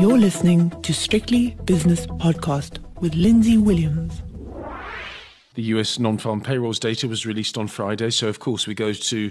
You're 0.00 0.16
listening 0.16 0.70
to 0.80 0.94
Strictly 0.94 1.58
Business 1.66 2.06
Podcast 2.06 2.78
with 3.02 3.14
Lindsay 3.14 3.58
Williams. 3.58 4.22
The 5.52 5.62
US 5.74 5.98
non 5.98 6.16
farm 6.16 6.40
payrolls 6.40 6.78
data 6.78 7.06
was 7.06 7.26
released 7.26 7.58
on 7.58 7.68
Friday, 7.68 8.08
so 8.08 8.26
of 8.26 8.38
course 8.38 8.66
we 8.66 8.72
go 8.72 8.94
to 8.94 9.30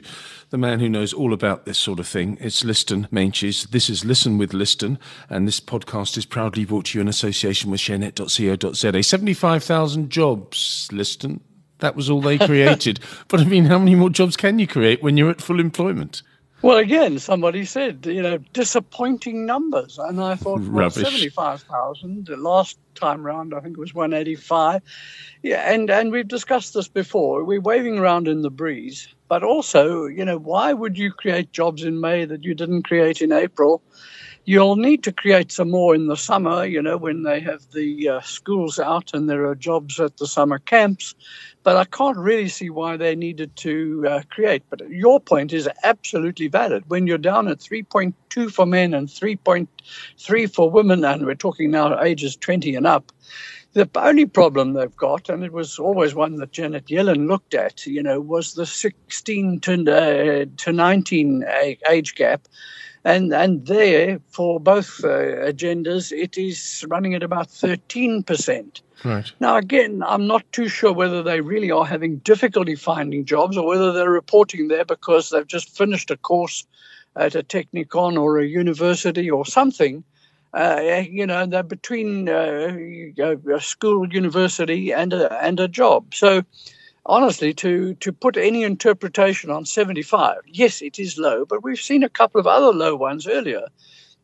the 0.52 0.60
man 0.60 0.80
who 0.80 0.88
knows 0.88 1.12
all 1.12 1.34
about 1.34 1.66
this 1.66 1.80
sort 1.80 2.00
of 2.00 2.08
thing. 2.08 2.38
It's 2.40 2.64
Liston 2.64 3.08
Meintjes. 3.12 3.72
This 3.72 3.90
is 3.90 4.06
Listen 4.06 4.38
with 4.38 4.54
Liston, 4.54 5.00
and 5.28 5.48
this 5.48 5.60
podcast 5.60 6.20
is 6.20 6.28
proudly 6.28 6.66
brought 6.66 6.86
to 6.86 7.00
you 7.00 7.02
in 7.02 7.08
association 7.08 7.72
with 7.72 7.80
sharenet.co.za. 7.80 9.02
75,000 9.02 10.12
jobs, 10.12 10.88
Liston. 10.92 11.42
That 11.80 11.96
was 11.96 12.12
all 12.12 12.22
they 12.22 12.38
created. 12.46 13.00
but 13.28 13.40
I 13.40 13.46
mean, 13.46 13.66
how 13.66 13.80
many 13.80 13.96
more 13.96 14.12
jobs 14.12 14.38
can 14.38 14.60
you 14.60 14.68
create 14.68 15.02
when 15.02 15.18
you're 15.18 15.32
at 15.32 15.42
full 15.42 15.60
employment? 15.60 16.22
Well, 16.62 16.78
again, 16.78 17.20
somebody 17.20 17.64
said, 17.64 18.06
you 18.06 18.22
know, 18.22 18.38
disappointing 18.54 19.46
numbers. 19.46 19.98
And 19.98 20.22
I 20.22 20.36
thought, 20.36 20.62
well, 20.68 20.90
75,000. 20.90 22.26
The 22.26 22.36
last 22.36 22.78
time 22.96 23.26
round, 23.26 23.54
I 23.54 23.62
think 23.62 23.78
it 23.78 23.80
was 23.80 23.94
185. 23.94 24.82
Yeah, 25.42 25.72
and, 25.72 25.90
and 25.90 26.12
we've 26.12 26.28
discussed 26.28 26.74
this 26.74 26.90
before. 26.90 27.46
We're 27.46 27.62
waving 27.62 27.98
around 27.98 28.28
in 28.28 28.42
the 28.42 28.50
breeze. 28.50 29.08
But 29.30 29.44
also, 29.44 30.06
you 30.06 30.26
know, 30.26 30.38
why 30.38 30.74
would 30.74 30.98
you 30.98 31.12
create 31.12 31.54
jobs 31.54 31.84
in 31.84 32.02
May 32.02 32.26
that 32.26 32.44
you 32.44 32.54
didn't 32.54 32.84
create 32.84 33.22
in 33.22 33.32
April? 33.32 33.82
You'll 34.50 34.78
need 34.78 35.04
to 35.04 35.12
create 35.12 35.52
some 35.52 35.70
more 35.70 35.94
in 35.94 36.08
the 36.08 36.18
summer, 36.18 36.66
you 36.66 36.82
know, 36.82 36.98
when 36.98 37.22
they 37.22 37.40
have 37.40 37.62
the 37.72 38.10
uh, 38.10 38.22
schools 38.22 38.80
out 38.80 39.14
and 39.14 39.30
there 39.30 39.46
are 39.46 39.54
jobs 39.54 40.00
at 40.00 40.18
the 40.18 40.26
summer 40.26 40.58
camps. 40.58 41.14
But 41.62 41.78
I 41.78 41.86
can't 41.86 42.18
really 42.18 42.48
see 42.48 42.72
why 42.72 42.98
they 42.98 43.16
needed 43.16 43.56
to 43.58 44.06
uh, 44.10 44.22
create. 44.32 44.64
But 44.72 44.90
your 44.90 45.20
point 45.20 45.54
is 45.54 45.70
absolutely 45.84 46.48
valid. 46.48 46.84
When 46.88 47.06
you're 47.06 47.20
down 47.20 47.48
at 47.48 47.60
3.2 47.60 48.52
for 48.52 48.66
men 48.66 48.96
and 48.96 49.08
3.3 49.08 50.56
for 50.56 50.72
women, 50.72 51.06
and 51.06 51.28
we're 51.28 51.36
talking 51.36 51.70
now 51.70 52.02
ages 52.02 52.36
20 52.36 52.74
and 52.74 52.88
up, 52.88 53.12
the 53.74 53.88
only 53.98 54.26
problem 54.26 54.74
they've 54.74 54.96
got, 54.98 55.30
and 55.30 55.44
it 55.44 55.54
was 55.54 55.78
always 55.78 56.16
one 56.16 56.38
that 56.38 56.54
Janet 56.54 56.88
Yellen 56.88 57.28
looked 57.28 57.54
at, 57.54 57.86
you 57.86 58.02
know, 58.02 58.20
was 58.20 58.56
the 58.56 58.66
16 58.66 59.60
to, 59.60 59.74
uh, 59.94 60.46
to 60.58 60.74
19 60.74 61.46
age 61.88 62.16
gap. 62.16 62.48
And, 63.06 63.34
and 63.34 63.66
there, 63.66 64.20
for 64.30 64.60
both 64.60 65.04
uh, 65.04 65.08
agendas, 65.08 66.12
it 66.12 66.38
is 66.38 66.86
running 66.90 67.14
at 67.14 67.24
about 67.24 67.48
13%. 67.48 68.82
Right. 69.06 69.32
Now, 69.40 69.56
again, 69.56 70.04
I'm 70.06 70.28
not 70.28 70.52
too 70.52 70.68
sure 70.68 70.92
whether 70.92 71.24
they 71.24 71.40
really 71.40 71.72
are 71.72 71.86
having 71.86 72.18
difficulty 72.18 72.76
finding 72.76 73.24
jobs 73.26 73.56
or 73.56 73.66
whether 73.66 73.94
they're 73.94 74.10
reporting 74.10 74.68
there 74.68 74.84
because 74.84 75.30
they've 75.30 75.48
just 75.48 75.76
finished 75.78 76.12
a 76.12 76.18
course 76.18 76.66
at 77.16 77.36
a 77.36 77.44
technikon 77.44 78.20
or 78.20 78.40
a 78.40 78.46
university 78.46 79.30
or 79.32 79.46
something. 79.46 80.04
Uh, 80.54 81.04
you 81.10 81.26
know, 81.26 81.46
they're 81.46 81.64
between 81.64 82.28
uh, 82.28 82.76
a 83.54 83.62
school, 83.62 84.12
university, 84.12 84.92
and 84.92 85.14
a, 85.14 85.32
and 85.44 85.60
a 85.60 85.68
job. 85.68 86.14
So, 86.14 86.44
honestly, 87.10 87.54
to, 87.56 87.96
to 87.96 88.14
put 88.14 88.38
any 88.38 88.64
interpretation 88.64 89.50
on 89.50 89.66
75, 89.66 90.38
yes, 90.46 90.82
it 90.82 91.00
is 91.00 91.18
low, 91.18 91.46
but 91.46 91.64
we've 91.64 91.80
seen 91.80 92.04
a 92.04 92.10
couple 92.10 92.40
of 92.40 92.48
other 92.48 92.72
low 92.72 92.96
ones 92.96 93.28
earlier 93.28 93.68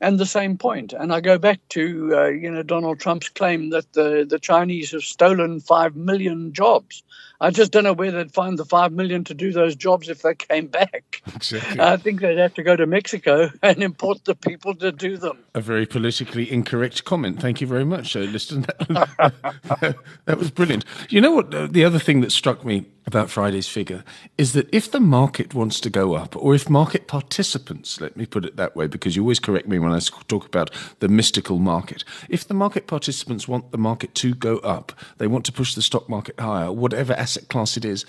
and 0.02 0.20
the 0.20 0.26
same 0.26 0.58
point. 0.58 0.94
And 0.94 1.14
I 1.14 1.22
go 1.22 1.38
back 1.38 1.60
to 1.70 2.12
uh, 2.16 2.28
you 2.28 2.52
know 2.52 2.64
Donald 2.64 3.00
Trump's 3.00 3.30
claim 3.30 3.70
that 3.70 3.94
the 3.94 4.26
the 4.28 4.40
Chinese 4.40 4.92
have 4.92 5.04
stolen 5.04 5.60
five 5.60 5.96
million 5.96 6.54
jobs. 6.54 7.04
I 7.42 7.52
just 7.52 7.72
don't 7.72 7.84
know 7.84 7.94
where 7.94 8.12
they'd 8.12 8.34
find 8.34 8.58
the 8.58 8.66
five 8.66 8.92
million 8.92 9.24
to 9.26 9.34
do 9.34 9.52
those 9.52 9.76
jobs 9.76 10.10
if 10.10 10.22
they 10.22 10.36
came 10.36 10.68
back. 10.68 11.22
Exactly. 11.36 11.82
I 11.82 11.98
think 11.98 12.22
they'd 12.22 12.38
have 12.38 12.54
to 12.54 12.64
go 12.64 12.76
to 12.76 12.86
Mexico 12.86 13.52
and 13.62 13.84
import 13.84 14.24
the 14.26 14.36
people 14.36 14.74
to 14.76 14.92
do 14.92 15.18
them. 15.18 15.38
A 15.54 15.62
very 15.62 15.86
politically 15.86 16.52
incorrect 16.52 17.04
comment. 17.04 17.42
Thank 17.42 17.62
you 17.62 17.68
very 17.68 17.84
much, 17.84 18.16
uh, 18.16 18.20
Liston. 18.20 18.62
That, 18.62 19.96
that 20.26 20.38
was 20.38 20.50
brilliant. 20.52 20.86
You 21.10 21.22
know 21.22 21.34
what? 21.34 21.54
Uh, 21.54 21.68
the 21.68 21.84
other 21.84 22.00
thing 22.00 22.22
that 22.22 22.32
struck 22.32 22.64
me 22.64 22.86
about 23.08 23.30
Friday's 23.30 23.68
figure 23.68 24.04
is 24.38 24.54
that 24.54 24.68
if 24.74 24.90
the 24.90 25.00
market 25.00 25.54
wants 25.54 25.80
to 25.82 25.90
go 25.90 26.16
up, 26.16 26.36
or 26.36 26.56
if 26.56 26.70
market 26.70 27.08
participants, 27.08 28.02
let 28.02 28.18
me 28.18 28.26
put 28.26 28.46
it 28.46 28.56
that 28.58 28.76
way, 28.76 28.88
because 28.88 29.16
you 29.16 29.22
always 29.22 29.40
correct 29.40 29.68
me 29.68 29.78
when 29.80 29.92
I 29.92 30.00
talk 30.28 30.46
about 30.46 30.72
the 31.00 31.08
mystical 31.08 31.60
market, 31.60 32.04
if 32.30 32.48
the 32.48 32.54
market 32.54 32.88
participants 32.88 33.48
want 33.48 33.72
the 33.72 33.78
market 33.78 34.16
to 34.16 34.34
go 34.34 34.58
up, 34.60 34.92
they 35.18 35.28
want 35.28 35.46
to 35.46 35.52
push 35.52 35.76
the 35.76 35.82
stock 35.82 36.10
market 36.10 36.40
higher, 36.40 36.72
whatever 36.72 37.14
asset 37.26 37.48
class 37.50 37.76
it 37.78 37.86
is, 37.86 38.06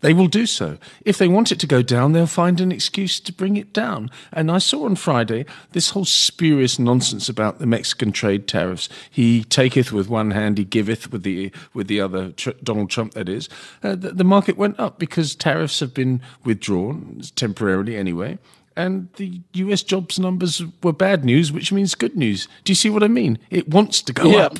they 0.00 0.14
will 0.14 0.28
do 0.28 0.46
so. 0.46 0.78
If 1.04 1.18
they 1.18 1.26
want 1.28 1.50
it 1.50 1.58
to 1.60 1.66
go 1.66 1.82
down, 1.82 2.12
they'll 2.12 2.26
find 2.42 2.60
an 2.60 2.70
excuse 2.72 3.18
to 3.20 3.32
bring 3.32 3.56
it 3.56 3.72
down. 3.72 4.10
And 4.32 4.48
I 4.50 4.58
saw 4.58 4.84
on 4.84 4.94
Friday 4.96 5.44
this 5.72 5.90
whole 5.90 6.04
spurious 6.04 6.78
nonsense 6.78 7.28
about 7.28 7.58
the 7.58 7.66
Mexican 7.66 8.12
trade 8.12 8.46
tariffs. 8.46 8.88
He 9.10 9.42
taketh 9.44 9.90
with 9.92 10.08
one 10.08 10.30
hand, 10.30 10.56
he 10.56 10.64
giveth 10.64 11.10
with 11.12 11.24
the 11.24 11.50
with 11.74 11.88
the 11.88 12.00
other. 12.00 12.30
Tr- 12.30 12.58
Donald 12.62 12.90
Trump, 12.90 13.14
that 13.14 13.28
is. 13.28 13.48
Uh, 13.82 13.96
the, 13.96 14.10
the 14.12 14.24
market 14.24 14.56
went 14.56 14.78
up 14.78 14.98
because 15.00 15.34
tariffs 15.34 15.80
have 15.80 15.92
been 15.94 16.20
withdrawn 16.44 17.20
temporarily, 17.34 17.96
anyway. 17.96 18.38
And 18.76 19.08
the 19.16 19.40
U.S. 19.54 19.82
jobs 19.82 20.18
numbers 20.20 20.62
were 20.84 20.92
bad 20.92 21.24
news, 21.24 21.50
which 21.50 21.72
means 21.72 21.96
good 21.96 22.16
news. 22.16 22.46
Do 22.62 22.70
you 22.70 22.76
see 22.76 22.90
what 22.90 23.02
I 23.02 23.08
mean? 23.08 23.36
It 23.50 23.68
wants 23.68 24.00
to 24.02 24.12
go 24.12 24.30
Yeah. 24.30 24.46
up. 24.46 24.58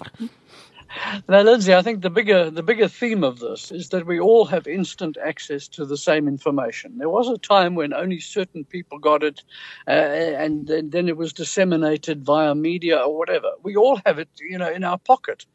Now, 1.28 1.42
Lindsay, 1.42 1.74
I 1.74 1.82
think 1.82 2.02
the 2.02 2.10
bigger 2.10 2.50
the 2.50 2.62
bigger 2.62 2.88
theme 2.88 3.24
of 3.24 3.38
this 3.40 3.72
is 3.72 3.90
that 3.90 4.06
we 4.06 4.20
all 4.20 4.44
have 4.46 4.66
instant 4.66 5.16
access 5.24 5.68
to 5.68 5.86
the 5.86 5.96
same 5.96 6.28
information. 6.28 6.98
There 6.98 7.08
was 7.10 7.28
a 7.28 7.38
time 7.38 7.74
when 7.76 7.94
only 7.94 8.20
certain 8.20 8.64
people 8.64 8.98
got 8.98 9.22
it, 9.24 9.42
uh, 9.88 9.92
and 9.92 10.66
then, 10.66 10.90
then 10.90 11.08
it 11.08 11.16
was 11.16 11.32
disseminated 11.32 12.24
via 12.26 12.54
media 12.54 12.98
or 12.98 13.16
whatever. 13.18 13.52
We 13.62 13.76
all 13.76 14.00
have 14.06 14.18
it, 14.18 14.28
you 14.40 14.58
know, 14.58 14.70
in 14.70 14.84
our 14.84 14.98
pocket. 14.98 15.46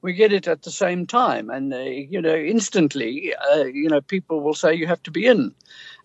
We 0.00 0.12
get 0.12 0.32
it 0.32 0.46
at 0.46 0.62
the 0.62 0.70
same 0.70 1.06
time, 1.06 1.50
and 1.50 1.74
uh, 1.74 1.78
you 1.78 2.20
know, 2.20 2.34
instantly, 2.34 3.34
uh, 3.52 3.64
you 3.64 3.88
know, 3.88 4.00
people 4.00 4.40
will 4.40 4.54
say 4.54 4.72
you 4.72 4.86
have 4.86 5.02
to 5.02 5.10
be 5.10 5.26
in, 5.26 5.52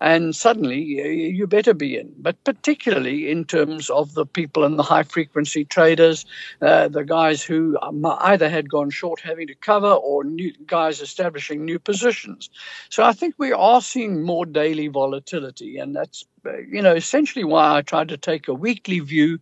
and 0.01 0.35
suddenly 0.35 0.79
you 0.81 1.45
better 1.45 1.75
be 1.75 1.97
in. 1.97 2.11
But 2.17 2.43
particularly 2.43 3.29
in 3.29 3.45
terms 3.45 3.91
of 3.91 4.15
the 4.15 4.25
people 4.25 4.63
and 4.63 4.79
the 4.79 4.83
high 4.83 5.03
frequency 5.03 5.63
traders, 5.63 6.25
uh, 6.61 6.87
the 6.87 7.03
guys 7.03 7.43
who 7.43 7.77
um, 7.83 8.03
either 8.05 8.49
had 8.49 8.67
gone 8.67 8.89
short 8.89 9.19
having 9.19 9.47
to 9.47 9.55
cover 9.55 9.91
or 9.91 10.23
new 10.23 10.51
guys 10.65 10.99
establishing 10.99 11.63
new 11.63 11.77
positions. 11.77 12.49
So 12.89 13.03
I 13.03 13.11
think 13.11 13.35
we 13.37 13.51
are 13.53 13.81
seeing 13.81 14.23
more 14.23 14.47
daily 14.47 14.87
volatility, 14.87 15.77
and 15.77 15.95
that's 15.95 16.25
uh, 16.47 16.57
you 16.57 16.81
know 16.81 16.95
essentially 16.95 17.45
why 17.45 17.77
I 17.77 17.83
tried 17.83 18.09
to 18.09 18.17
take 18.17 18.47
a 18.47 18.55
weekly 18.55 19.01
view 19.01 19.39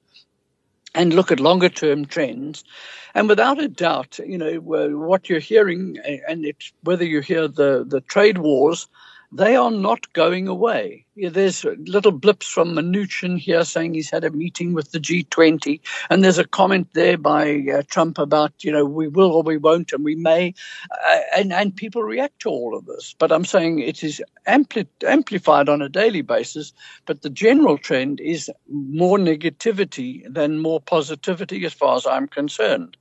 and 0.96 1.14
look 1.14 1.32
at 1.32 1.40
longer 1.40 1.70
term 1.70 2.06
trends. 2.06 2.64
And 3.14 3.28
without 3.28 3.62
a 3.62 3.68
doubt, 3.68 4.20
you 4.26 4.38
know, 4.38 4.56
what 4.56 5.30
you're 5.30 5.40
hearing, 5.40 5.98
and 6.28 6.46
whether 6.84 7.06
you 7.06 7.22
hear 7.22 7.48
the, 7.48 7.86
the 7.88 8.02
trade 8.02 8.38
wars, 8.38 8.88
they 9.32 9.56
are 9.56 9.72
not 9.72 10.12
going 10.14 10.48
away. 10.48 11.06
There's 11.16 11.64
little 11.64 12.12
blips 12.12 12.48
from 12.48 12.74
Mnuchin 12.74 13.38
here 13.38 13.64
saying 13.64 13.94
he's 13.94 14.10
had 14.10 14.24
a 14.24 14.32
meeting 14.32 14.74
with 14.74 14.92
the 14.92 15.00
G20, 15.00 15.80
and 16.10 16.24
there's 16.24 16.38
a 16.38 16.48
comment 16.48 16.90
there 16.94 17.18
by 17.18 17.64
uh, 17.74 17.84
Trump 17.88 18.18
about 18.18 18.52
you 18.64 18.72
know 18.72 18.84
we 18.86 19.08
will 19.08 19.32
or 19.32 19.44
we 19.44 19.58
won't 19.58 19.94
and 19.94 20.04
we 20.04 20.16
may, 20.16 20.54
uh, 20.92 21.20
and 21.36 21.54
and 21.54 21.76
people 21.76 22.04
react 22.04 22.40
to 22.40 22.50
all 22.50 22.76
of 22.76 22.86
this. 22.86 23.16
But 23.18 23.32
I'm 23.32 23.46
saying 23.46 23.80
it 23.80 24.04
is 24.04 24.22
ampli- 24.48 24.88
amplified 25.06 25.70
on 25.70 25.82
a 25.82 25.90
daily 25.90 26.22
basis. 26.22 26.74
But 27.06 27.22
the 27.22 27.30
general 27.30 27.78
trend 27.78 28.20
is 28.20 28.52
more 28.70 29.18
negativity 29.18 30.24
than 30.32 30.60
more 30.60 30.82
positivity, 30.82 31.66
as 31.66 31.74
far 31.74 31.96
as 31.96 32.06
I'm 32.06 32.28
concerned. 32.28 32.98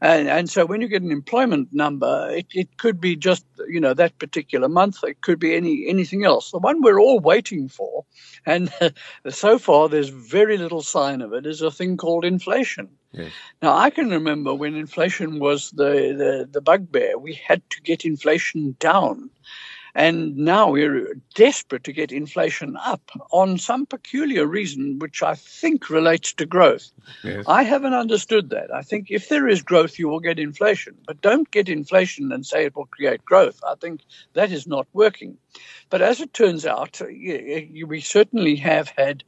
And, 0.00 0.28
and 0.28 0.50
so 0.50 0.64
when 0.64 0.80
you 0.80 0.88
get 0.88 1.02
an 1.02 1.10
employment 1.10 1.68
number, 1.72 2.28
it, 2.30 2.46
it 2.52 2.76
could 2.78 3.00
be 3.00 3.16
just, 3.16 3.44
you 3.68 3.80
know, 3.80 3.94
that 3.94 4.18
particular 4.18 4.68
month. 4.68 5.02
It 5.02 5.20
could 5.20 5.38
be 5.38 5.54
any 5.54 5.88
anything 5.88 6.24
else. 6.24 6.50
The 6.50 6.58
one 6.58 6.82
we're 6.82 7.00
all 7.00 7.20
waiting 7.20 7.68
for, 7.68 8.04
and 8.46 8.72
so 9.28 9.58
far 9.58 9.88
there's 9.88 10.10
very 10.10 10.58
little 10.58 10.82
sign 10.82 11.20
of 11.20 11.32
it, 11.32 11.46
is 11.46 11.62
a 11.62 11.70
thing 11.70 11.96
called 11.96 12.24
inflation. 12.24 12.88
Yes. 13.12 13.32
Now, 13.62 13.76
I 13.76 13.90
can 13.90 14.10
remember 14.10 14.54
when 14.54 14.74
inflation 14.74 15.38
was 15.38 15.70
the, 15.70 16.14
the, 16.16 16.48
the 16.50 16.60
bugbear, 16.60 17.18
we 17.18 17.34
had 17.34 17.62
to 17.70 17.80
get 17.80 18.04
inflation 18.04 18.76
down. 18.78 19.30
And 19.94 20.36
now 20.36 20.70
we're 20.70 21.16
desperate 21.34 21.84
to 21.84 21.92
get 21.92 22.12
inflation 22.12 22.76
up 22.76 23.10
on 23.30 23.58
some 23.58 23.86
peculiar 23.86 24.46
reason, 24.46 24.98
which 24.98 25.22
I 25.22 25.34
think 25.34 25.90
relates 25.90 26.32
to 26.34 26.46
growth. 26.46 26.90
Yes. 27.24 27.44
I 27.48 27.62
haven't 27.62 27.94
understood 27.94 28.50
that. 28.50 28.72
I 28.72 28.82
think 28.82 29.10
if 29.10 29.28
there 29.28 29.48
is 29.48 29.62
growth, 29.62 29.98
you 29.98 30.08
will 30.08 30.20
get 30.20 30.38
inflation. 30.38 30.94
But 31.06 31.20
don't 31.20 31.50
get 31.50 31.68
inflation 31.68 32.32
and 32.32 32.44
say 32.44 32.64
it 32.64 32.76
will 32.76 32.86
create 32.86 33.24
growth. 33.24 33.60
I 33.66 33.74
think 33.76 34.02
that 34.34 34.52
is 34.52 34.66
not 34.66 34.86
working. 34.92 35.38
But 35.90 36.02
as 36.02 36.20
it 36.20 36.34
turns 36.34 36.66
out, 36.66 37.00
we 37.00 38.00
certainly 38.00 38.56
have 38.56 38.88
had 38.96 39.24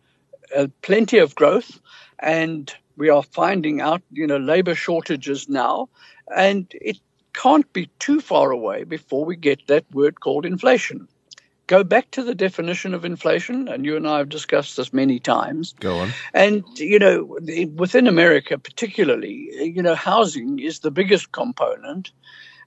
uh, 0.54 0.66
plenty 0.82 1.18
of 1.18 1.34
growth, 1.34 1.80
and 2.18 2.72
we 2.96 3.08
are 3.08 3.22
finding 3.22 3.80
out, 3.80 4.02
you 4.12 4.26
know, 4.26 4.36
labor 4.36 4.74
shortages 4.74 5.48
now, 5.48 5.88
and 6.36 6.66
it 6.80 6.98
can't 7.32 7.70
be 7.72 7.90
too 7.98 8.20
far 8.20 8.50
away 8.50 8.84
before 8.84 9.24
we 9.24 9.36
get 9.36 9.66
that 9.66 9.84
word 9.92 10.20
called 10.20 10.46
inflation. 10.46 11.08
go 11.70 11.84
back 11.84 12.10
to 12.10 12.24
the 12.24 12.34
definition 12.34 12.94
of 12.94 13.04
inflation, 13.04 13.68
and 13.68 13.84
you 13.86 13.96
and 13.96 14.06
I 14.06 14.18
have 14.18 14.28
discussed 14.28 14.76
this 14.76 14.92
many 14.92 15.20
times. 15.20 15.72
Go 15.78 16.00
on. 16.00 16.12
And, 16.34 16.64
you 16.76 16.98
know, 16.98 17.38
within 17.76 18.08
America, 18.08 18.58
particularly, 18.58 19.48
you 19.76 19.80
know, 19.80 19.94
housing 19.94 20.58
is 20.58 20.80
the 20.80 20.90
biggest 20.90 21.30
component. 21.30 22.10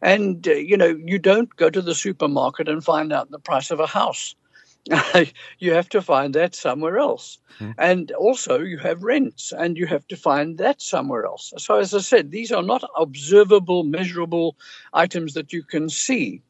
And, 0.02 0.48
uh, 0.48 0.54
you 0.54 0.78
know, 0.78 0.98
you 1.06 1.20
don't 1.20 1.54
go 1.58 1.70
to 1.70 1.82
the 1.82 1.94
supermarket 1.94 2.70
and 2.70 2.82
find 2.84 3.12
out 3.12 3.30
the 3.30 3.40
price 3.40 3.72
of 3.72 3.82
a 3.82 3.88
house. 3.88 4.36
you 5.60 5.74
have 5.74 5.90
to 5.90 6.02
find 6.02 6.34
that 6.34 6.56
somewhere 6.56 6.98
else. 6.98 7.38
Mm. 7.60 7.76
And 7.78 8.12
also, 8.12 8.60
you 8.60 8.78
have 8.80 9.04
rents, 9.04 9.54
and 9.54 9.78
you 9.78 9.88
have 9.88 10.08
to 10.10 10.18
find 10.18 10.58
that 10.58 10.82
somewhere 10.82 11.26
else. 11.26 11.54
So, 11.58 11.80
as 11.80 11.94
I 11.94 12.00
said, 12.00 12.32
these 12.32 12.52
are 12.52 12.64
not 12.64 12.84
observable, 12.98 13.84
measurable 13.84 14.58
items 14.94 15.34
that 15.36 15.54
you 15.54 15.64
can 15.64 15.90
see. 15.90 16.42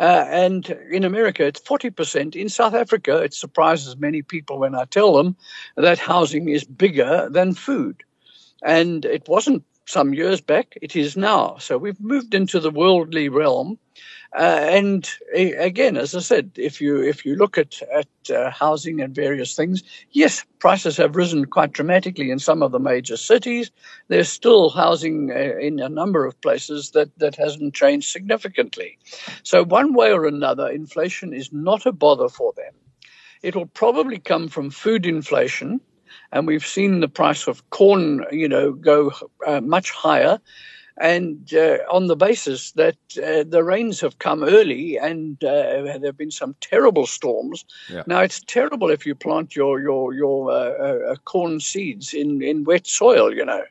Uh, 0.00 0.24
and 0.28 0.70
in 0.90 1.04
America, 1.04 1.44
it's 1.44 1.60
40%. 1.60 2.34
In 2.34 2.48
South 2.48 2.74
Africa, 2.74 3.18
it 3.18 3.34
surprises 3.34 3.96
many 3.96 4.22
people 4.22 4.58
when 4.58 4.74
I 4.74 4.86
tell 4.86 5.16
them 5.16 5.36
that 5.76 5.98
housing 5.98 6.48
is 6.48 6.64
bigger 6.64 7.28
than 7.30 7.54
food. 7.54 8.02
And 8.64 9.04
it 9.04 9.28
wasn't 9.28 9.62
some 9.86 10.14
years 10.14 10.40
back, 10.40 10.78
it 10.80 10.96
is 10.96 11.16
now. 11.16 11.58
So 11.58 11.78
we've 11.78 12.00
moved 12.00 12.34
into 12.34 12.58
the 12.58 12.70
worldly 12.70 13.28
realm. 13.28 13.78
Uh, 14.34 14.66
and 14.68 15.08
again, 15.32 15.96
as 15.96 16.12
I 16.12 16.18
said, 16.18 16.50
if 16.56 16.80
you 16.80 17.00
if 17.00 17.24
you 17.24 17.36
look 17.36 17.56
at 17.56 17.80
at 17.94 18.08
uh, 18.34 18.50
housing 18.50 19.00
and 19.00 19.14
various 19.14 19.54
things, 19.54 19.84
yes, 20.10 20.44
prices 20.58 20.96
have 20.96 21.14
risen 21.14 21.44
quite 21.44 21.72
dramatically 21.72 22.32
in 22.32 22.40
some 22.40 22.60
of 22.60 22.72
the 22.72 22.80
major 22.80 23.16
cities. 23.16 23.70
There's 24.08 24.28
still 24.28 24.70
housing 24.70 25.30
uh, 25.30 25.58
in 25.60 25.78
a 25.78 25.88
number 25.88 26.26
of 26.26 26.40
places 26.40 26.90
that 26.90 27.16
that 27.18 27.36
hasn't 27.36 27.74
changed 27.74 28.10
significantly. 28.10 28.98
So 29.44 29.62
one 29.62 29.94
way 29.94 30.12
or 30.12 30.26
another, 30.26 30.68
inflation 30.68 31.32
is 31.32 31.52
not 31.52 31.86
a 31.86 31.92
bother 31.92 32.28
for 32.28 32.52
them. 32.56 32.74
It 33.42 33.54
will 33.54 33.66
probably 33.66 34.18
come 34.18 34.48
from 34.48 34.70
food 34.70 35.06
inflation, 35.06 35.80
and 36.32 36.48
we've 36.48 36.66
seen 36.66 36.98
the 36.98 37.08
price 37.08 37.46
of 37.46 37.70
corn, 37.70 38.24
you 38.32 38.48
know, 38.48 38.72
go 38.72 39.12
uh, 39.46 39.60
much 39.60 39.92
higher 39.92 40.40
and 40.98 41.52
uh, 41.54 41.78
on 41.90 42.06
the 42.06 42.16
basis 42.16 42.72
that 42.72 42.96
uh, 43.18 43.44
the 43.46 43.64
rains 43.64 44.00
have 44.00 44.18
come 44.18 44.44
early 44.44 44.96
and 44.96 45.42
uh, 45.42 45.82
there 45.82 46.00
have 46.04 46.16
been 46.16 46.30
some 46.30 46.54
terrible 46.60 47.06
storms. 47.06 47.64
Yeah. 47.90 48.04
Now 48.06 48.20
it's 48.20 48.40
terrible 48.40 48.90
if 48.90 49.04
you 49.04 49.14
plant 49.14 49.56
your 49.56 49.80
your 49.80 50.14
your 50.14 50.50
uh, 50.50 50.54
uh, 50.54 51.12
uh, 51.12 51.16
corn 51.24 51.60
seeds 51.60 52.14
in 52.14 52.42
in 52.42 52.64
wet 52.64 52.86
soil, 52.86 53.34
you 53.34 53.44
know. 53.44 53.64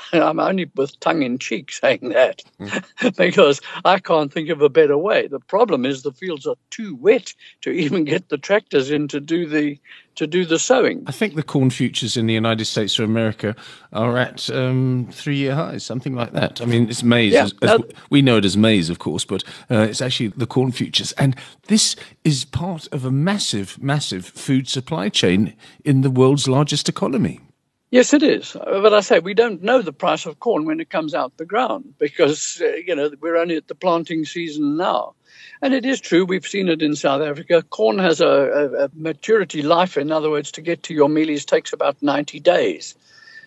I'm 0.12 0.40
only 0.40 0.70
with 0.74 0.98
tongue 1.00 1.22
in 1.22 1.38
cheek 1.38 1.72
saying 1.72 2.10
that 2.10 2.42
mm. 2.60 3.16
because 3.16 3.60
I 3.84 3.98
can't 3.98 4.32
think 4.32 4.48
of 4.48 4.60
a 4.62 4.68
better 4.68 4.98
way. 4.98 5.26
The 5.26 5.40
problem 5.40 5.84
is 5.84 6.02
the 6.02 6.12
fields 6.12 6.46
are 6.46 6.56
too 6.70 6.94
wet 6.96 7.34
to 7.62 7.70
even 7.70 8.04
get 8.04 8.28
the 8.28 8.38
tractors 8.38 8.90
in 8.90 9.08
to 9.08 9.20
do 9.20 9.46
the 9.46 9.78
to 10.16 10.26
do 10.26 10.44
the 10.44 10.58
sowing. 10.58 11.02
I 11.06 11.12
think 11.12 11.34
the 11.34 11.42
corn 11.42 11.70
futures 11.70 12.16
in 12.16 12.26
the 12.26 12.34
United 12.34 12.66
States 12.66 12.98
of 12.98 13.04
America 13.04 13.56
are 13.92 14.18
at 14.18 14.50
um, 14.50 15.08
three 15.12 15.36
year 15.36 15.54
highs, 15.54 15.84
something 15.84 16.14
like 16.14 16.32
that. 16.32 16.60
I 16.60 16.66
mean, 16.66 16.90
it's 16.90 17.02
maize. 17.02 17.32
Yeah, 17.32 17.44
as, 17.44 17.54
as 17.62 17.80
we 18.10 18.20
know 18.20 18.36
it 18.36 18.44
as 18.44 18.56
maize, 18.56 18.90
of 18.90 18.98
course, 18.98 19.24
but 19.24 19.44
uh, 19.70 19.86
it's 19.88 20.02
actually 20.02 20.28
the 20.28 20.46
corn 20.46 20.72
futures. 20.72 21.12
And 21.12 21.36
this 21.68 21.96
is 22.24 22.44
part 22.44 22.86
of 22.92 23.04
a 23.04 23.10
massive, 23.10 23.82
massive 23.82 24.26
food 24.26 24.68
supply 24.68 25.08
chain 25.08 25.54
in 25.84 26.02
the 26.02 26.10
world's 26.10 26.48
largest 26.48 26.88
economy. 26.88 27.40
Yes, 27.90 28.12
it 28.14 28.22
is. 28.22 28.52
But 28.54 28.94
I 28.94 29.00
say 29.00 29.18
we 29.18 29.34
don't 29.34 29.62
know 29.62 29.82
the 29.82 29.92
price 29.92 30.26
of 30.26 30.38
corn 30.40 30.66
when 30.66 30.78
it 30.80 30.90
comes 30.90 31.14
out 31.14 31.36
the 31.38 31.46
ground 31.46 31.94
because, 31.98 32.60
uh, 32.62 32.76
you 32.86 32.94
know, 32.94 33.10
we're 33.20 33.36
only 33.36 33.56
at 33.56 33.68
the 33.68 33.74
planting 33.74 34.26
season 34.26 34.76
now. 34.76 35.14
And 35.62 35.74
it 35.74 35.86
is 35.86 36.00
true, 36.00 36.24
we've 36.24 36.46
seen 36.46 36.68
it 36.68 36.82
in 36.82 36.94
South 36.96 37.22
Africa. 37.22 37.62
Corn 37.70 37.98
has 37.98 38.20
a, 38.20 38.28
a, 38.28 38.84
a 38.86 38.90
maturity 38.94 39.62
life, 39.62 39.96
in 39.96 40.12
other 40.12 40.30
words, 40.30 40.52
to 40.52 40.60
get 40.60 40.84
to 40.84 40.94
your 40.94 41.08
mealies 41.08 41.46
takes 41.46 41.72
about 41.72 42.02
90 42.02 42.40
days. 42.40 42.94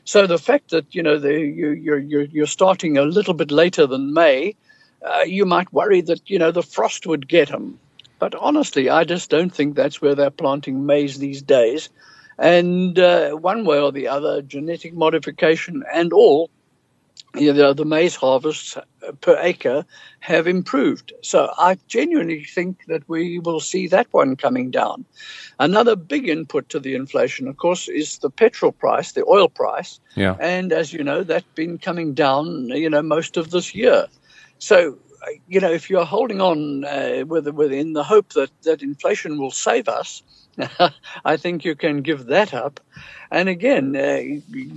So 0.05 0.27
the 0.27 0.39
fact 0.39 0.71
that, 0.71 0.93
you 0.93 1.03
know, 1.03 1.19
the, 1.19 1.33
you, 1.33 1.69
you're, 1.71 1.99
you're, 1.99 2.23
you're 2.23 2.47
starting 2.47 2.97
a 2.97 3.03
little 3.05 3.33
bit 3.35 3.51
later 3.51 3.87
than 3.87 4.13
May, 4.13 4.55
uh, 5.05 5.21
you 5.25 5.45
might 5.45 5.71
worry 5.73 6.01
that, 6.01 6.29
you 6.29 6.39
know, 6.39 6.51
the 6.51 6.63
frost 6.63 7.07
would 7.07 7.29
get 7.29 7.49
them. 7.49 7.79
But 8.19 8.35
honestly, 8.35 8.89
I 8.89 9.05
just 9.05 9.29
don't 9.29 9.53
think 9.53 9.75
that's 9.75 10.01
where 10.01 10.15
they're 10.15 10.29
planting 10.31 10.85
maize 10.85 11.19
these 11.19 11.41
days. 11.41 11.89
And 12.39 12.97
uh, 12.97 13.31
one 13.31 13.65
way 13.65 13.80
or 13.80 13.91
the 13.91 14.07
other, 14.07 14.41
genetic 14.41 14.94
modification 14.94 15.83
and 15.94 16.13
all, 16.13 16.50
you 17.35 17.51
know, 17.51 17.74
the 17.74 17.85
maize 17.85 18.15
harvests 18.15 18.77
per 19.21 19.38
acre 19.41 19.85
have 20.19 20.47
improved. 20.47 21.13
So 21.21 21.51
I 21.57 21.77
genuinely 21.88 22.44
think 22.44 22.85
that 22.88 23.07
we 23.09 23.39
will 23.39 23.59
see 23.59 23.88
that 23.88 24.07
one 24.12 24.35
coming 24.35 24.69
down. 24.71 25.06
Another 25.59 25.95
big 25.95 26.30
input 26.30 26.69
to 26.69 26.80
the 26.80 26.94
inflation, 26.95 27.47
of 27.47 27.57
course, 27.57 27.88
is 27.88 28.19
the 28.19 28.30
petrol 28.30 28.71
price, 28.71 29.13
the 29.13 29.25
oil 29.25 29.50
price. 29.50 30.00
Yeah. 30.15 30.36
And 30.39 30.71
as 30.71 30.94
you 30.94 31.03
know, 31.03 31.24
that's 31.24 31.45
been 31.56 31.77
coming 31.77 32.13
down, 32.13 32.69
you 32.69 32.89
know, 32.89 33.01
most 33.01 33.38
of 33.38 33.50
this 33.50 33.74
year. 33.74 34.07
So 34.59 34.97
you 35.47 35.59
know, 35.59 35.71
if 35.71 35.89
you're 35.89 36.05
holding 36.05 36.41
on 36.41 36.85
uh, 36.85 37.23
with, 37.27 37.47
within 37.49 37.93
the 37.93 38.03
hope 38.03 38.33
that, 38.33 38.49
that 38.63 38.81
inflation 38.81 39.39
will 39.39 39.51
save 39.51 39.87
us, 39.87 40.23
I 41.25 41.37
think 41.37 41.65
you 41.65 41.75
can 41.75 42.01
give 42.01 42.25
that 42.27 42.53
up. 42.53 42.79
And 43.31 43.49
again, 43.49 43.95
uh, 43.95 44.21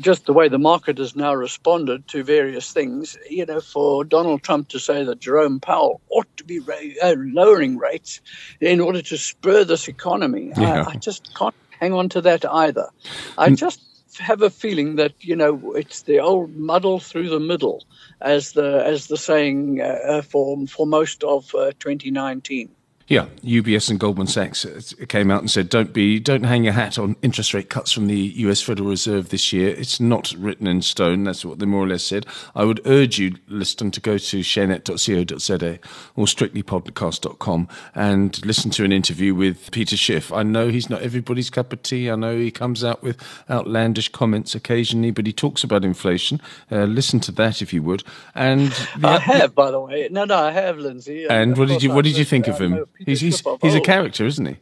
just 0.01 0.25
the 0.25 0.33
way 0.33 0.49
the 0.49 0.59
market 0.59 0.97
has 0.99 1.15
now 1.15 1.35
responded 1.35 2.09
to 2.09 2.25
various 2.25 2.73
things, 2.73 3.19
you 3.29 3.45
know, 3.45 3.61
for 3.61 4.03
Donald 4.03 4.43
Trump 4.43 4.69
to 4.71 4.79
say 4.79 5.05
that 5.05 5.21
Jerome 5.21 5.61
Powell 5.61 6.01
ought 6.09 6.35
to 6.39 6.45
be 6.45 6.61
ra- 6.61 6.77
uh, 7.03 7.17
lowering 7.19 7.77
rates 7.77 8.21
in 8.61 8.81
order 8.81 9.03
to 9.03 9.19
spur 9.19 9.65
this 9.65 9.89
economy, 9.89 10.53
yeah. 10.57 10.85
I, 10.87 10.93
I, 10.93 10.97
just 10.97 11.35
can't 11.35 11.55
hang 11.79 11.93
on 11.93 12.09
to 12.11 12.23
that 12.23 12.47
either. 12.51 12.89
I 13.37 13.51
just 13.51 13.81
have 14.19 14.43
a 14.43 14.51
feeling 14.51 14.97
that 14.97 15.13
you 15.21 15.37
know 15.37 15.73
it's 15.75 16.03
the 16.03 16.21
old 16.21 16.57
muddle 16.57 17.01
through 17.01 17.29
the 17.29 17.41
middle, 17.41 17.85
as 18.21 18.53
the 18.53 18.83
as 18.85 19.07
the 19.09 19.17
saying 19.17 19.81
uh, 19.81 20.23
for 20.23 20.67
for 20.67 20.87
most 20.87 21.25
of 21.25 21.55
uh, 21.55 21.73
2019. 21.79 22.71
Yeah, 23.09 23.27
UBS 23.45 23.89
and 23.89 24.01
Goldman 24.01 24.27
Sachs 24.27 24.65
uh, 24.65 24.81
came 25.07 25.31
out 25.31 25.41
and 25.41 25.49
said, 25.49 25.69
"Don't 25.69 25.93
be, 25.93 26.19
don't 26.19 26.43
hang 26.43 26.65
your 26.65 26.73
hat 26.73 26.99
on 26.99 27.15
interest 27.23 27.55
rate 27.55 27.71
cuts 27.71 27.93
from 27.93 28.09
the 28.09 28.17
U.S. 28.17 28.61
Federal 28.63 28.89
Reserve 28.89 29.29
this 29.29 29.53
year. 29.53 29.69
It's 29.69 30.01
not 30.01 30.35
written 30.37 30.67
in 30.67 30.83
stone." 30.83 31.23
That's 31.23 31.45
what 31.45 31.61
they 31.61 31.67
more 31.67 31.85
or 31.85 31.87
less 31.87 32.03
said. 32.03 32.27
I 32.57 32.65
would 32.65 32.81
urge 32.85 33.21
you, 33.21 33.37
Liston, 33.47 33.93
to 33.93 34.01
go 34.01 34.19
to 34.19 34.41
sharenet.co.za 34.41 35.79
or 36.17 36.25
strictlypodcast.com 36.25 37.69
and 37.95 38.45
listen 38.45 38.73
to 38.73 38.85
an 38.85 38.91
interview 38.91 39.37
with 39.37 39.71
Peter 39.71 39.97
Schiff. 39.97 40.33
I 40.33 40.43
know 40.43 40.69
he's 40.69 40.91
not 40.91 41.03
everybody's 41.03 41.49
cup 41.49 41.73
of 41.73 41.85
tea. 41.85 42.11
I 42.11 42.17
know 42.17 42.37
he 42.37 42.51
comes 42.51 42.83
out 42.83 43.05
with 43.05 43.23
outlandish 43.49 44.09
comments 44.09 44.57
occasionally, 44.57 45.13
but 45.13 45.27
he 45.27 45.33
talks 45.33 45.63
about 45.63 45.85
inflation. 45.85 46.41
Uh, 46.73 46.85
listen 46.85 47.21
to 47.21 47.31
that 47.33 47.63
if 47.63 47.73
you 47.73 47.85
would. 47.85 48.03
And 48.35 48.73
the, 48.99 49.07
I 49.07 49.19
have, 49.21 49.55
by 49.55 49.71
the 49.71 49.81
way. 49.81 50.09
No, 50.11 50.25
no, 50.25 50.37
I 50.37 50.51
have, 50.51 50.79
Lindsay. 50.79 51.23
And, 51.27 51.33
and 51.33 51.57
what 51.57 51.69
did 51.69 51.85
you, 51.85 51.93
what 51.93 52.05
did 52.05 52.19
you 52.19 52.25
think 52.25 52.49
of 52.49 52.61
him? 52.61 52.85
He's 52.99 53.21
he's, 53.21 53.43
he's 53.63 53.75
a 53.75 53.81
character, 53.81 54.27
isn't 54.27 54.47
he? 54.47 54.57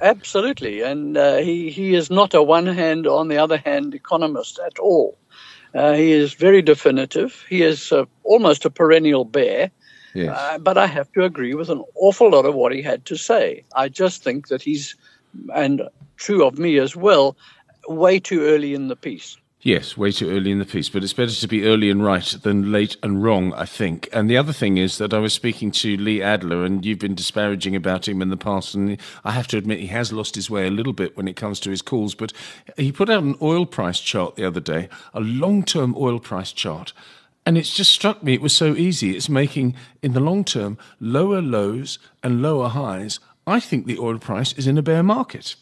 Absolutely, 0.00 0.82
and 0.82 1.16
uh, 1.16 1.36
he 1.36 1.70
he 1.70 1.94
is 1.94 2.10
not 2.10 2.34
a 2.34 2.42
one 2.42 2.66
hand 2.66 3.06
on 3.06 3.28
the 3.28 3.38
other 3.38 3.58
hand 3.58 3.94
economist 3.94 4.58
at 4.64 4.78
all. 4.78 5.16
Uh, 5.74 5.92
he 5.92 6.12
is 6.12 6.34
very 6.34 6.62
definitive. 6.62 7.44
He 7.48 7.62
is 7.62 7.90
uh, 7.90 8.04
almost 8.22 8.64
a 8.64 8.70
perennial 8.70 9.24
bear. 9.24 9.70
Yes. 10.14 10.36
Uh, 10.38 10.58
but 10.58 10.78
I 10.78 10.86
have 10.86 11.10
to 11.12 11.24
agree 11.24 11.54
with 11.54 11.68
an 11.68 11.82
awful 11.96 12.30
lot 12.30 12.46
of 12.46 12.54
what 12.54 12.72
he 12.72 12.80
had 12.80 13.04
to 13.06 13.16
say. 13.16 13.64
I 13.74 13.88
just 13.88 14.22
think 14.22 14.48
that 14.48 14.62
he's, 14.62 14.94
and 15.52 15.82
true 16.16 16.46
of 16.46 16.58
me 16.58 16.78
as 16.78 16.94
well, 16.94 17.36
way 17.88 18.20
too 18.20 18.42
early 18.42 18.74
in 18.74 18.86
the 18.86 18.94
piece. 18.94 19.36
Yes, 19.64 19.96
way 19.96 20.12
too 20.12 20.28
early 20.28 20.50
in 20.50 20.58
the 20.58 20.66
piece, 20.66 20.90
but 20.90 21.02
it's 21.02 21.14
better 21.14 21.32
to 21.32 21.48
be 21.48 21.64
early 21.64 21.88
and 21.88 22.04
right 22.04 22.36
than 22.42 22.70
late 22.70 22.98
and 23.02 23.22
wrong, 23.22 23.54
I 23.54 23.64
think. 23.64 24.10
And 24.12 24.28
the 24.28 24.36
other 24.36 24.52
thing 24.52 24.76
is 24.76 24.98
that 24.98 25.14
I 25.14 25.18
was 25.18 25.32
speaking 25.32 25.70
to 25.70 25.96
Lee 25.96 26.20
Adler, 26.20 26.66
and 26.66 26.84
you've 26.84 26.98
been 26.98 27.14
disparaging 27.14 27.74
about 27.74 28.06
him 28.06 28.20
in 28.20 28.28
the 28.28 28.36
past, 28.36 28.74
and 28.74 29.00
I 29.24 29.30
have 29.30 29.46
to 29.48 29.56
admit 29.56 29.78
he 29.78 29.86
has 29.86 30.12
lost 30.12 30.34
his 30.34 30.50
way 30.50 30.66
a 30.66 30.70
little 30.70 30.92
bit 30.92 31.16
when 31.16 31.26
it 31.26 31.36
comes 31.36 31.60
to 31.60 31.70
his 31.70 31.80
calls. 31.80 32.14
But 32.14 32.34
he 32.76 32.92
put 32.92 33.08
out 33.08 33.22
an 33.22 33.38
oil 33.40 33.64
price 33.64 34.00
chart 34.00 34.36
the 34.36 34.44
other 34.44 34.60
day, 34.60 34.90
a 35.14 35.20
long 35.20 35.62
term 35.62 35.94
oil 35.96 36.20
price 36.20 36.52
chart. 36.52 36.92
And 37.46 37.56
it's 37.56 37.74
just 37.74 37.90
struck 37.90 38.22
me, 38.22 38.34
it 38.34 38.42
was 38.42 38.54
so 38.54 38.74
easy. 38.74 39.16
It's 39.16 39.30
making, 39.30 39.76
in 40.02 40.12
the 40.12 40.20
long 40.20 40.44
term, 40.44 40.76
lower 41.00 41.40
lows 41.40 41.98
and 42.22 42.42
lower 42.42 42.68
highs. 42.68 43.18
I 43.46 43.60
think 43.60 43.86
the 43.86 43.98
oil 43.98 44.18
price 44.18 44.52
is 44.52 44.66
in 44.66 44.76
a 44.76 44.82
bear 44.82 45.02
market. 45.02 45.56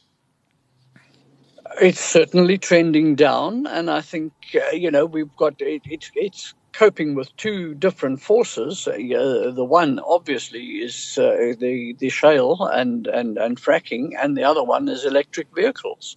It's 1.81 2.01
certainly 2.01 2.59
trending 2.59 3.15
down, 3.15 3.67
and 3.67 3.91
I 3.91 4.01
think 4.01 4.33
uh, 4.55 4.75
you 4.75 4.91
know 4.91 5.07
we've 5.07 5.35
got 5.37 5.61
it, 5.61 5.83
it's 5.85 6.11
it's 6.15 6.55
coping 6.73 7.15
with 7.15 7.35
two 7.37 7.75
different 7.75 8.21
forces. 8.21 8.89
Uh, 8.89 9.53
the 9.55 9.65
one 9.65 10.01
obviously 10.01 10.65
is 10.83 11.19
uh, 11.19 11.55
the 11.59 11.95
the 11.99 12.09
shale 12.09 12.69
and, 12.73 13.07
and 13.07 13.39
and 13.39 13.61
fracking, 13.61 14.11
and 14.21 14.37
the 14.37 14.45
other 14.45 14.63
one 14.63 14.89
is 14.89 15.05
electric 15.05 15.49
vehicles. 15.55 16.17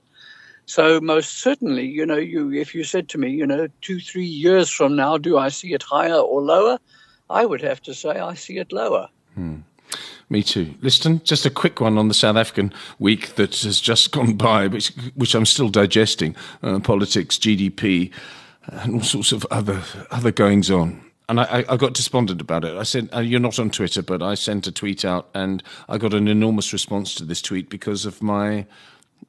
So 0.65 0.99
most 0.99 1.37
certainly, 1.37 1.85
you 1.85 2.05
know, 2.05 2.17
you 2.17 2.51
if 2.51 2.73
you 2.73 2.83
said 2.83 3.07
to 3.09 3.17
me, 3.17 3.29
you 3.29 3.45
know, 3.45 3.67
two 3.81 3.99
three 3.99 4.25
years 4.25 4.69
from 4.69 4.95
now, 4.95 5.17
do 5.17 5.37
I 5.37 5.49
see 5.49 5.73
it 5.73 5.83
higher 5.83 6.19
or 6.19 6.41
lower? 6.41 6.79
I 7.29 7.45
would 7.45 7.61
have 7.61 7.81
to 7.83 7.93
say 7.93 8.09
I 8.09 8.33
see 8.33 8.57
it 8.57 8.71
lower. 8.71 9.09
Hmm. 9.35 9.57
Me 10.29 10.41
too. 10.41 10.73
Listen, 10.81 11.21
just 11.23 11.45
a 11.45 11.51
quick 11.51 11.79
one 11.79 11.97
on 11.97 12.07
the 12.07 12.13
South 12.13 12.35
African 12.35 12.73
week 12.97 13.35
that 13.35 13.55
has 13.59 13.79
just 13.79 14.11
gone 14.11 14.33
by, 14.33 14.67
which, 14.67 14.89
which 15.13 15.35
I'm 15.35 15.45
still 15.45 15.69
digesting. 15.69 16.35
Uh, 16.63 16.79
politics, 16.79 17.37
GDP, 17.37 18.11
and 18.67 18.95
all 18.95 19.01
sorts 19.01 19.31
of 19.31 19.45
other 19.51 19.83
other 20.09 20.31
goings 20.31 20.71
on. 20.71 21.01
And 21.27 21.39
I, 21.39 21.65
I 21.67 21.77
got 21.77 21.93
despondent 21.93 22.39
about 22.39 22.63
it. 22.65 22.75
I 22.75 22.83
said, 22.83 23.09
uh, 23.13 23.19
"You're 23.19 23.39
not 23.39 23.59
on 23.59 23.69
Twitter," 23.69 24.01
but 24.01 24.21
I 24.21 24.35
sent 24.35 24.67
a 24.67 24.71
tweet 24.71 25.05
out, 25.05 25.29
and 25.33 25.63
I 25.89 25.97
got 25.97 26.13
an 26.13 26.27
enormous 26.27 26.73
response 26.73 27.15
to 27.15 27.25
this 27.25 27.41
tweet 27.41 27.69
because 27.69 28.05
of 28.05 28.21
my 28.21 28.65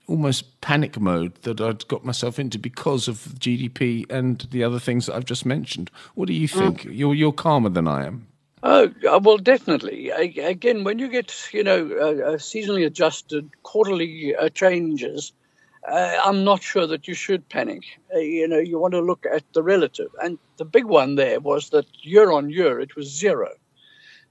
almost 0.06 0.60
panic 0.60 1.00
mode 1.00 1.34
that 1.42 1.60
I'd 1.60 1.86
got 1.88 2.04
myself 2.04 2.38
into 2.38 2.58
because 2.58 3.08
of 3.08 3.16
GDP 3.38 4.10
and 4.10 4.46
the 4.50 4.62
other 4.62 4.78
things 4.78 5.06
that 5.06 5.16
I've 5.16 5.24
just 5.24 5.46
mentioned. 5.46 5.90
What 6.14 6.28
do 6.28 6.34
you 6.34 6.48
mm. 6.48 6.58
think? 6.58 6.82
Mm. 6.82 6.96
You're 6.96 7.14
you're 7.14 7.32
calmer 7.32 7.70
than 7.70 7.88
I 7.88 8.06
am. 8.06 8.26
Oh 8.68 8.90
well, 9.20 9.38
definitely. 9.38 10.10
Again, 10.10 10.82
when 10.82 10.98
you 10.98 11.06
get 11.06 11.32
you 11.52 11.62
know 11.62 11.86
uh, 11.86 12.36
seasonally 12.36 12.84
adjusted 12.84 13.48
quarterly 13.62 14.34
uh, 14.34 14.48
changes, 14.48 15.32
uh, 15.88 16.16
I'm 16.24 16.42
not 16.42 16.64
sure 16.64 16.84
that 16.88 17.06
you 17.06 17.14
should 17.14 17.48
panic. 17.48 17.84
Uh, 18.12 18.18
you 18.18 18.48
know, 18.48 18.58
you 18.58 18.80
want 18.80 18.94
to 18.94 19.00
look 19.00 19.24
at 19.32 19.44
the 19.52 19.62
relative, 19.62 20.10
and 20.20 20.36
the 20.56 20.64
big 20.64 20.86
one 20.86 21.14
there 21.14 21.38
was 21.38 21.70
that 21.70 21.86
year 22.02 22.32
on 22.32 22.50
year 22.50 22.80
it 22.80 22.96
was 22.96 23.06
zero. 23.08 23.50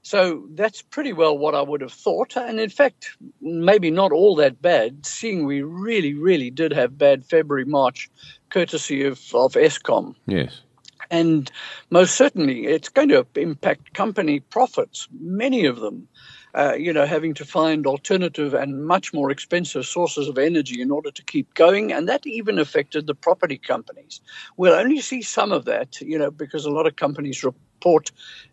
So 0.02 0.44
that's 0.50 0.82
pretty 0.82 1.14
well 1.14 1.36
what 1.38 1.54
I 1.54 1.62
would 1.62 1.80
have 1.80 1.92
thought. 1.92 2.36
And 2.36 2.60
in 2.60 2.70
fact, 2.70 3.16
maybe 3.40 3.90
not 3.90 4.12
all 4.12 4.36
that 4.36 4.60
bad, 4.60 5.06
seeing 5.06 5.46
we 5.46 5.62
really, 5.62 6.12
really 6.12 6.50
did 6.50 6.72
have 6.74 6.98
bad 6.98 7.24
February, 7.24 7.64
March, 7.64 8.10
courtesy 8.50 9.02
of, 9.02 9.18
of 9.34 9.54
Eskom. 9.54 10.14
Yes. 10.26 10.60
And 11.10 11.50
most 11.90 12.16
certainly, 12.16 12.66
it's 12.66 12.88
going 12.88 13.08
to 13.10 13.26
impact 13.36 13.94
company 13.94 14.40
profits, 14.40 15.08
many 15.20 15.66
of 15.66 15.80
them. 15.80 16.08
Uh, 16.54 16.72
you 16.72 16.90
know, 16.90 17.04
having 17.04 17.34
to 17.34 17.44
find 17.44 17.86
alternative 17.86 18.54
and 18.54 18.86
much 18.86 19.12
more 19.12 19.30
expensive 19.30 19.84
sources 19.84 20.26
of 20.26 20.38
energy 20.38 20.80
in 20.80 20.90
order 20.90 21.10
to 21.10 21.22
keep 21.22 21.52
going. 21.52 21.92
And 21.92 22.08
that 22.08 22.26
even 22.26 22.58
affected 22.58 23.06
the 23.06 23.14
property 23.14 23.58
companies. 23.58 24.22
We'll 24.56 24.72
only 24.72 25.02
see 25.02 25.20
some 25.20 25.52
of 25.52 25.66
that, 25.66 26.00
you 26.00 26.18
know, 26.18 26.30
because 26.30 26.64
a 26.64 26.70
lot 26.70 26.86
of 26.86 26.96
companies 26.96 27.44
report 27.44 28.10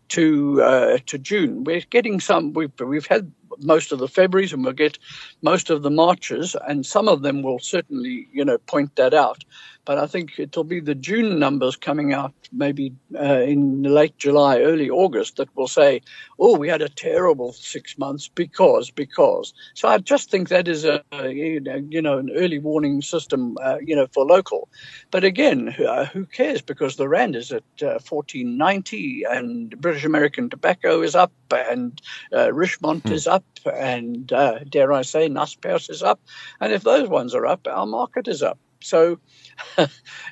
to 0.08 0.62
uh, 0.62 0.98
to 1.06 1.18
June. 1.18 1.64
We're 1.64 1.80
getting 1.88 2.20
some. 2.20 2.52
We've 2.52 2.78
we've 2.78 3.06
had 3.06 3.32
most 3.60 3.92
of 3.92 3.98
the 3.98 4.06
Februarys, 4.06 4.52
and 4.52 4.64
we'll 4.64 4.74
get 4.74 4.98
most 5.42 5.70
of 5.70 5.82
the 5.82 5.90
Marches, 5.90 6.56
and 6.68 6.84
some 6.84 7.08
of 7.08 7.22
them 7.22 7.42
will 7.42 7.58
certainly, 7.58 8.28
you 8.32 8.44
know, 8.44 8.58
point 8.58 8.96
that 8.96 9.14
out. 9.14 9.44
But 9.84 9.98
I 9.98 10.06
think 10.06 10.38
it'll 10.38 10.64
be 10.64 10.80
the 10.80 10.94
June 10.94 11.38
numbers 11.38 11.76
coming 11.76 12.14
out 12.14 12.32
maybe 12.52 12.94
uh, 13.14 13.40
in 13.40 13.82
late 13.82 14.16
July, 14.16 14.60
early 14.60 14.88
August 14.88 15.36
that 15.36 15.54
will 15.56 15.68
say, 15.68 16.00
"Oh, 16.38 16.56
we 16.56 16.68
had 16.68 16.82
a 16.82 16.88
terrible 16.88 17.52
six 17.52 17.98
months 17.98 18.28
because 18.28 18.90
because." 18.90 19.52
So 19.74 19.88
I 19.88 19.98
just 19.98 20.30
think 20.30 20.48
that 20.48 20.68
is 20.68 20.84
a, 20.84 21.02
you 21.22 21.60
know, 21.60 21.86
you 21.88 22.00
know 22.00 22.18
an 22.18 22.30
early 22.34 22.58
warning 22.58 23.02
system, 23.02 23.58
uh, 23.62 23.78
you 23.80 23.94
know, 23.94 24.06
for 24.12 24.24
local. 24.24 24.68
But 25.10 25.24
again, 25.24 25.74
uh, 25.86 26.06
who 26.06 26.24
cares? 26.24 26.62
Because 26.62 26.96
the 26.96 27.08
rand 27.08 27.36
is 27.36 27.52
at 27.52 27.82
uh, 27.82 27.98
fourteen 27.98 28.56
ninety, 28.56 29.24
and 29.28 29.78
British 29.80 30.04
American 30.04 30.48
tobacco 30.48 31.02
is 31.02 31.14
up, 31.14 31.32
and 31.52 32.00
uh, 32.32 32.50
Richemont 32.52 33.02
mm. 33.02 33.12
is 33.12 33.26
up, 33.26 33.44
and 33.72 34.32
uh, 34.32 34.60
dare 34.68 34.92
I 34.92 35.02
say, 35.02 35.28
Naspers 35.28 35.90
is 35.90 36.02
up, 36.02 36.20
and 36.60 36.72
if 36.72 36.82
those 36.82 37.08
ones 37.08 37.34
are 37.34 37.46
up, 37.46 37.66
our 37.68 37.86
market 37.86 38.28
is 38.28 38.42
up. 38.42 38.58
So, 38.84 39.18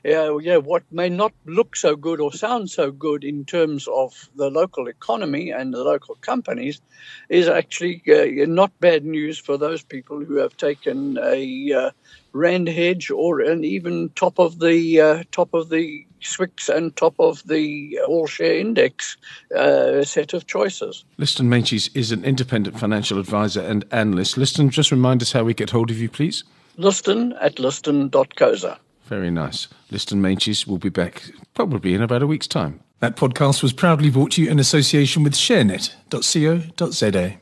yeah, 0.05 0.39
yeah, 0.43 0.59
what 0.59 0.83
may 0.91 1.09
not 1.09 1.33
look 1.47 1.75
so 1.75 1.97
good 1.97 2.21
or 2.21 2.33
sound 2.33 2.69
so 2.69 2.91
good 2.91 3.25
in 3.25 3.47
terms 3.47 3.89
of 3.89 4.29
the 4.37 4.51
local 4.51 4.89
economy 4.89 5.51
and 5.51 5.73
the 5.73 5.83
local 5.83 6.17
companies 6.17 6.83
is 7.31 7.49
actually 7.49 8.03
uh, 8.09 8.47
not 8.47 8.71
bad 8.79 9.07
news 9.07 9.39
for 9.39 9.57
those 9.57 9.83
people 9.83 10.23
who 10.23 10.37
have 10.37 10.55
taken 10.59 11.19
a 11.23 11.73
uh, 11.73 11.91
rand 12.35 12.69
hedge 12.69 13.11
or 13.11 13.41
an 13.41 13.65
even 13.65 14.11
top 14.11 14.39
of 14.39 14.59
the 14.59 15.01
uh, 15.01 15.23
top 15.31 15.55
of 15.55 15.71
the 15.71 16.07
Swix 16.21 16.69
and 16.69 16.95
top 16.95 17.15
of 17.19 17.43
the 17.47 17.99
all 18.07 18.27
share 18.27 18.59
index 18.59 19.17
uh, 19.57 20.05
set 20.05 20.35
of 20.35 20.47
choices. 20.47 21.07
Liston 21.17 21.49
Meintjes 21.49 21.89
is 21.97 22.13
an 22.13 22.23
independent 22.23 22.79
financial 22.79 23.19
advisor 23.19 23.63
and 23.63 23.87
analyst. 23.91 24.37
Liston, 24.37 24.69
just 24.69 24.91
remind 24.91 25.23
us 25.23 25.33
how 25.33 25.43
we 25.43 25.55
get 25.55 25.71
hold 25.71 25.91
of 25.91 25.99
you, 25.99 26.11
please. 26.11 26.45
Liston 26.77 27.35
at 27.41 27.59
liston.coza. 27.59 28.79
Very 29.05 29.31
nice. 29.31 29.69
Liston 29.91 30.23
Meintjes 30.23 30.67
will 30.67 30.79
be 30.79 30.89
back 30.89 31.31
probably 31.55 31.95
in 31.95 32.03
about 32.03 32.23
a 32.23 32.27
week's 32.27 32.47
time. 32.47 32.81
That 33.01 33.17
podcast 33.17 33.63
was 33.63 33.73
proudly 33.73 34.11
brought 34.11 34.33
to 34.33 34.43
you 34.43 34.51
in 34.51 34.59
association 34.59 35.23
with 35.23 35.35
ShareNet.co.za. 35.35 37.39